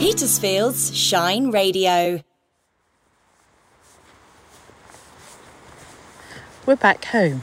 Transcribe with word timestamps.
Petersfield's 0.00 0.96
Shine 0.96 1.50
Radio. 1.50 2.22
We're 6.64 6.76
back 6.76 7.04
home 7.04 7.42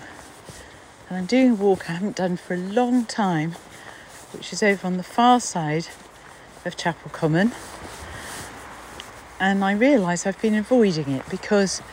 and 1.07 1.19
I'm 1.19 1.25
doing 1.27 1.51
a 1.51 1.53
walk 1.53 1.87
I 1.87 1.93
haven't 1.93 2.15
done 2.15 2.35
for 2.35 2.55
a 2.55 2.57
long 2.57 3.05
time, 3.05 3.51
which 4.31 4.51
is 4.51 4.63
over 4.63 4.87
on 4.87 4.97
the 4.97 5.03
far 5.03 5.39
side 5.39 5.89
of 6.65 6.75
Chapel 6.75 7.11
Common. 7.11 7.51
And 9.39 9.63
I 9.63 9.73
realise 9.73 10.25
I've 10.25 10.41
been 10.41 10.55
avoiding 10.55 11.11
it 11.11 11.29
because 11.29 11.83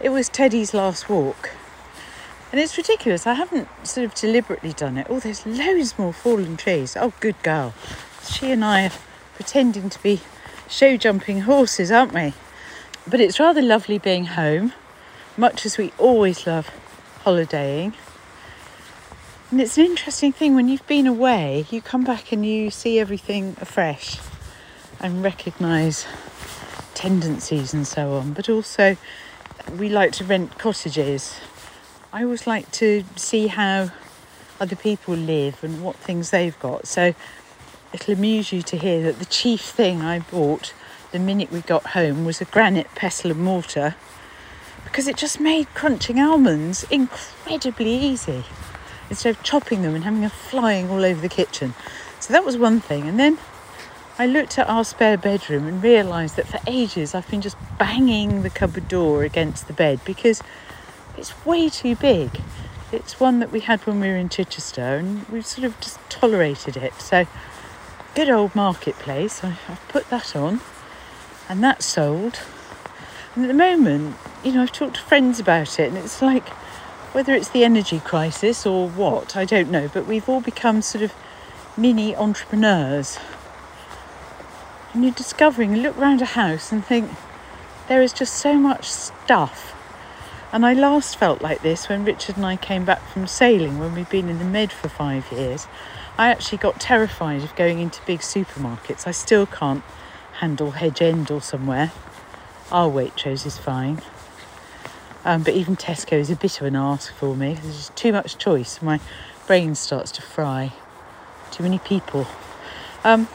it 0.00 0.08
was 0.08 0.28
Teddy's 0.28 0.74
last 0.74 1.08
walk. 1.08 1.50
And 2.50 2.60
it's 2.60 2.76
ridiculous, 2.76 3.24
I 3.24 3.34
haven't 3.34 3.68
sort 3.84 4.06
of 4.06 4.14
deliberately 4.16 4.72
done 4.72 4.98
it. 4.98 5.06
Oh, 5.08 5.20
there's 5.20 5.46
loads 5.46 5.96
more 5.96 6.12
fallen 6.12 6.56
trees. 6.56 6.96
Oh, 6.96 7.12
good 7.20 7.40
girl. 7.44 7.72
She 8.28 8.50
and 8.50 8.64
I 8.64 8.90
pretending 9.38 9.88
to 9.88 10.02
be 10.02 10.20
show 10.68 10.96
jumping 10.96 11.42
horses, 11.42 11.92
aren't 11.92 12.12
we? 12.12 12.34
But 13.06 13.20
it's 13.20 13.38
rather 13.38 13.62
lovely 13.62 13.96
being 13.96 14.24
home, 14.24 14.72
much 15.36 15.64
as 15.64 15.78
we 15.78 15.92
always 15.96 16.44
love 16.44 16.68
holidaying. 17.22 17.94
And 19.52 19.60
it's 19.60 19.78
an 19.78 19.84
interesting 19.84 20.32
thing 20.32 20.56
when 20.56 20.66
you've 20.68 20.86
been 20.88 21.06
away, 21.06 21.66
you 21.70 21.80
come 21.80 22.02
back 22.02 22.32
and 22.32 22.44
you 22.44 22.72
see 22.72 22.98
everything 22.98 23.56
afresh 23.60 24.18
and 24.98 25.22
recognise 25.22 26.04
tendencies 26.94 27.72
and 27.72 27.86
so 27.86 28.14
on. 28.14 28.32
But 28.32 28.48
also, 28.48 28.96
we 29.78 29.88
like 29.88 30.10
to 30.14 30.24
rent 30.24 30.58
cottages. 30.58 31.38
I 32.12 32.24
always 32.24 32.44
like 32.48 32.72
to 32.72 33.04
see 33.14 33.46
how 33.46 33.92
other 34.60 34.74
people 34.74 35.14
live 35.14 35.62
and 35.62 35.80
what 35.84 35.94
things 35.94 36.30
they've 36.30 36.58
got. 36.58 36.88
So 36.88 37.14
it'll 37.92 38.14
amuse 38.14 38.52
you 38.52 38.62
to 38.62 38.76
hear 38.76 39.02
that 39.02 39.18
the 39.18 39.24
chief 39.24 39.60
thing 39.60 40.02
I 40.02 40.20
bought 40.20 40.74
the 41.12 41.18
minute 41.18 41.50
we 41.50 41.60
got 41.62 41.88
home 41.88 42.24
was 42.24 42.40
a 42.40 42.44
granite 42.44 42.94
pestle 42.94 43.30
and 43.30 43.40
mortar 43.40 43.94
because 44.84 45.06
it 45.06 45.16
just 45.16 45.40
made 45.40 45.72
crunching 45.74 46.18
almonds 46.18 46.84
incredibly 46.84 47.94
easy 47.94 48.44
instead 49.10 49.36
of 49.36 49.42
chopping 49.42 49.82
them 49.82 49.94
and 49.94 50.04
having 50.04 50.20
them 50.20 50.30
flying 50.30 50.90
all 50.90 51.04
over 51.04 51.20
the 51.20 51.28
kitchen. 51.28 51.74
So 52.20 52.32
that 52.32 52.44
was 52.44 52.56
one 52.56 52.80
thing. 52.80 53.08
And 53.08 53.18
then 53.18 53.38
I 54.18 54.26
looked 54.26 54.58
at 54.58 54.68
our 54.68 54.84
spare 54.84 55.16
bedroom 55.16 55.66
and 55.66 55.82
realised 55.82 56.36
that 56.36 56.46
for 56.46 56.58
ages 56.66 57.14
I've 57.14 57.28
been 57.30 57.40
just 57.40 57.56
banging 57.78 58.42
the 58.42 58.50
cupboard 58.50 58.88
door 58.88 59.22
against 59.22 59.66
the 59.66 59.72
bed 59.72 60.00
because 60.04 60.42
it's 61.16 61.32
way 61.46 61.68
too 61.68 61.96
big. 61.96 62.40
It's 62.92 63.20
one 63.20 63.38
that 63.40 63.50
we 63.50 63.60
had 63.60 63.86
when 63.86 64.00
we 64.00 64.08
were 64.08 64.16
in 64.16 64.28
Chichester 64.28 64.96
and 64.96 65.26
we've 65.28 65.46
sort 65.46 65.64
of 65.64 65.78
just 65.80 65.98
tolerated 66.10 66.76
it. 66.76 66.94
So 67.00 67.26
good 68.18 68.28
old 68.28 68.52
marketplace. 68.52 69.44
I, 69.44 69.50
have 69.50 69.80
put 69.86 70.10
that 70.10 70.34
on, 70.34 70.60
and 71.48 71.62
that's 71.62 71.86
sold. 71.86 72.40
And 73.36 73.44
at 73.44 73.46
the 73.46 73.54
moment, 73.54 74.16
you 74.42 74.50
know, 74.50 74.62
I've 74.62 74.72
talked 74.72 74.96
to 74.96 75.02
friends 75.02 75.38
about 75.38 75.78
it, 75.78 75.86
and 75.86 75.96
it's 75.96 76.20
like 76.20 76.48
whether 77.14 77.32
it's 77.32 77.50
the 77.50 77.62
energy 77.62 78.00
crisis 78.00 78.66
or 78.66 78.88
what, 78.88 79.36
I 79.36 79.44
don't 79.44 79.70
know, 79.70 79.88
but 79.94 80.08
we've 80.08 80.28
all 80.28 80.40
become 80.40 80.82
sort 80.82 81.04
of 81.04 81.14
mini 81.76 82.16
entrepreneurs. 82.16 83.20
And 84.92 85.04
you're 85.04 85.12
discovering, 85.12 85.76
you 85.76 85.82
look 85.82 85.96
around 85.96 86.20
a 86.20 86.24
house 86.24 86.72
and 86.72 86.84
think, 86.84 87.12
there 87.86 88.02
is 88.02 88.12
just 88.12 88.34
so 88.34 88.54
much 88.54 88.90
stuff. 88.90 89.76
And 90.50 90.66
I 90.66 90.72
last 90.72 91.16
felt 91.16 91.40
like 91.40 91.62
this 91.62 91.88
when 91.88 92.04
Richard 92.04 92.36
and 92.36 92.46
I 92.46 92.56
came 92.56 92.84
back 92.84 93.08
from 93.10 93.28
sailing 93.28 93.78
when 93.78 93.94
we'd 93.94 94.10
been 94.10 94.28
in 94.28 94.40
the 94.40 94.44
Med 94.44 94.72
for 94.72 94.88
five 94.88 95.30
years. 95.30 95.68
I 96.18 96.30
actually 96.30 96.58
got 96.58 96.80
terrified 96.80 97.44
of 97.44 97.54
going 97.54 97.78
into 97.78 98.00
big 98.04 98.20
supermarkets. 98.20 99.06
I 99.06 99.12
still 99.12 99.46
can't 99.46 99.84
handle 100.40 100.72
Hedge 100.72 101.00
End 101.00 101.30
or 101.30 101.40
somewhere. 101.40 101.92
Our 102.72 102.90
Waitrose 102.90 103.46
is 103.46 103.56
fine. 103.56 104.02
Um, 105.24 105.44
but 105.44 105.54
even 105.54 105.76
Tesco 105.76 106.14
is 106.14 106.28
a 106.28 106.34
bit 106.34 106.60
of 106.60 106.66
an 106.66 106.74
ask 106.74 107.12
for 107.12 107.36
me. 107.36 107.54
There's 107.54 107.76
just 107.76 107.96
too 107.96 108.12
much 108.12 108.36
choice. 108.36 108.82
My 108.82 108.98
brain 109.46 109.76
starts 109.76 110.10
to 110.12 110.22
fry. 110.22 110.72
Too 111.52 111.62
many 111.62 111.78
people. 111.78 112.26
Um, 113.04 113.28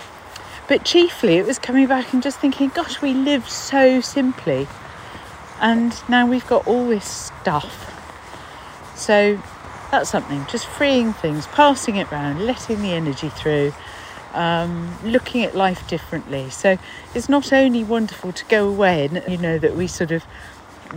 but 0.67 0.83
chiefly, 0.83 1.38
it 1.38 1.45
was 1.45 1.59
coming 1.59 1.88
back 1.88 2.11
and 2.13 2.22
just 2.22 2.39
thinking, 2.39 2.69
gosh, 2.69 3.01
we 3.01 3.13
live 3.13 3.47
so 3.49 4.01
simply. 4.01 4.67
And 5.61 5.95
now 6.09 6.27
we've 6.27 6.47
got 6.47 6.67
all 6.67 6.88
this 6.88 7.05
stuff. 7.05 7.89
So 8.95 9.41
that's 9.93 10.09
something, 10.09 10.43
just 10.47 10.65
freeing 10.65 11.13
things, 11.13 11.45
passing 11.45 11.97
it 11.97 12.09
round, 12.09 12.43
letting 12.43 12.81
the 12.81 12.93
energy 12.93 13.29
through, 13.29 13.71
um, 14.33 14.91
looking 15.03 15.43
at 15.43 15.55
life 15.55 15.87
differently. 15.87 16.49
So 16.49 16.79
it's 17.13 17.29
not 17.29 17.53
only 17.53 17.83
wonderful 17.83 18.33
to 18.33 18.45
go 18.45 18.67
away 18.67 19.05
and 19.05 19.23
you 19.27 19.37
know 19.37 19.59
that 19.59 19.75
we 19.75 19.85
sort 19.85 20.09
of 20.09 20.25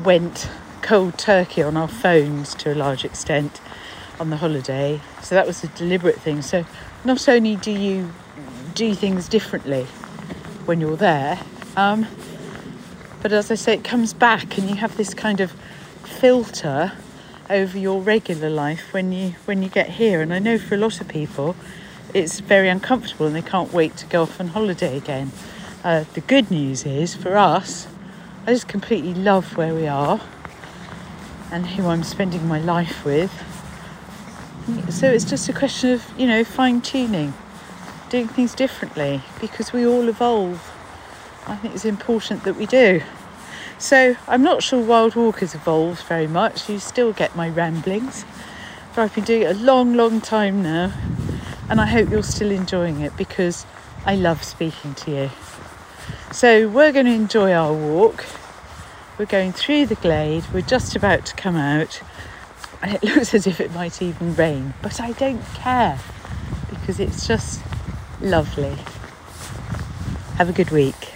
went 0.02 0.48
cold 0.80 1.18
turkey 1.18 1.62
on 1.62 1.76
our 1.76 1.88
phones 1.88 2.54
to 2.54 2.72
a 2.72 2.74
large 2.74 3.04
extent 3.04 3.60
on 4.18 4.30
the 4.30 4.38
holiday. 4.38 4.98
So 5.22 5.34
that 5.34 5.46
was 5.46 5.62
a 5.62 5.68
deliberate 5.68 6.18
thing. 6.18 6.40
So 6.40 6.64
not 7.04 7.28
only 7.28 7.56
do 7.56 7.72
you 7.72 8.10
do 8.74 8.94
things 8.94 9.28
differently 9.28 9.84
when 10.64 10.80
you're 10.80 10.96
there, 10.96 11.38
um, 11.76 12.06
but 13.20 13.30
as 13.30 13.50
I 13.50 13.56
say, 13.56 13.74
it 13.74 13.84
comes 13.84 14.14
back 14.14 14.56
and 14.56 14.70
you 14.70 14.76
have 14.76 14.96
this 14.96 15.12
kind 15.12 15.42
of 15.42 15.52
filter 16.02 16.92
over 17.50 17.78
your 17.78 18.00
regular 18.00 18.50
life 18.50 18.92
when 18.92 19.12
you 19.12 19.30
when 19.44 19.62
you 19.62 19.68
get 19.68 19.90
here. 19.90 20.20
And 20.20 20.32
I 20.32 20.38
know 20.38 20.58
for 20.58 20.74
a 20.74 20.78
lot 20.78 21.00
of 21.00 21.08
people, 21.08 21.56
it's 22.14 22.40
very 22.40 22.68
uncomfortable 22.68 23.26
and 23.26 23.34
they 23.34 23.42
can't 23.42 23.72
wait 23.72 23.96
to 23.98 24.06
go 24.06 24.22
off 24.22 24.40
on 24.40 24.48
holiday 24.48 24.96
again. 24.96 25.32
Uh, 25.84 26.04
the 26.14 26.20
good 26.20 26.50
news 26.50 26.84
is 26.84 27.14
for 27.14 27.36
us, 27.36 27.86
I 28.46 28.52
just 28.52 28.68
completely 28.68 29.14
love 29.14 29.56
where 29.56 29.74
we 29.74 29.86
are 29.86 30.20
and 31.52 31.66
who 31.66 31.86
I'm 31.86 32.02
spending 32.02 32.46
my 32.48 32.58
life 32.58 33.04
with. 33.04 33.32
So 34.90 35.08
it's 35.10 35.24
just 35.24 35.48
a 35.48 35.52
question 35.52 35.92
of 35.92 36.04
you 36.18 36.26
know 36.26 36.42
fine 36.42 36.80
tuning, 36.80 37.34
doing 38.10 38.28
things 38.28 38.54
differently 38.54 39.22
because 39.40 39.72
we 39.72 39.86
all 39.86 40.08
evolve. 40.08 40.72
I 41.46 41.54
think 41.56 41.74
it's 41.74 41.84
important 41.84 42.42
that 42.44 42.56
we 42.56 42.66
do. 42.66 43.02
So 43.78 44.16
I'm 44.26 44.42
not 44.42 44.62
sure 44.62 44.82
Wild 44.82 45.16
Walk 45.16 45.40
has 45.40 45.54
evolved 45.54 46.02
very 46.04 46.26
much. 46.26 46.68
You 46.68 46.78
still 46.78 47.12
get 47.12 47.36
my 47.36 47.50
ramblings, 47.50 48.24
but 48.94 49.02
I've 49.02 49.14
been 49.14 49.24
doing 49.24 49.42
it 49.42 49.54
a 49.54 49.58
long, 49.58 49.94
long 49.94 50.22
time 50.22 50.62
now, 50.62 50.94
and 51.68 51.78
I 51.78 51.84
hope 51.84 52.08
you're 52.08 52.22
still 52.22 52.50
enjoying 52.50 53.00
it 53.00 53.14
because 53.18 53.66
I 54.06 54.16
love 54.16 54.42
speaking 54.42 54.94
to 54.94 55.10
you. 55.10 55.30
So 56.32 56.68
we're 56.68 56.90
going 56.90 57.04
to 57.04 57.12
enjoy 57.12 57.52
our 57.52 57.72
walk. 57.72 58.24
We're 59.18 59.26
going 59.26 59.52
through 59.52 59.86
the 59.86 59.94
glade. 59.96 60.44
We're 60.54 60.62
just 60.62 60.96
about 60.96 61.26
to 61.26 61.34
come 61.34 61.56
out, 61.56 62.00
and 62.80 62.94
it 62.94 63.02
looks 63.04 63.34
as 63.34 63.46
if 63.46 63.60
it 63.60 63.74
might 63.74 64.00
even 64.00 64.34
rain, 64.34 64.72
but 64.80 65.02
I 65.02 65.12
don't 65.12 65.44
care 65.54 65.98
because 66.70 66.98
it's 66.98 67.26
just 67.26 67.60
lovely. 68.22 68.74
Have 70.36 70.48
a 70.48 70.52
good 70.52 70.70
week. 70.70 71.15